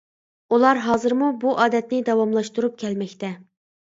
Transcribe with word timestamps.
ئۇلار 0.55 0.77
ھازىرمۇ 0.85 1.27
بۇ 1.43 1.51
ئادەتنى 1.65 1.99
داۋاملاشتۇرۇپ 2.07 2.81
كەلمەكتە. 2.85 3.31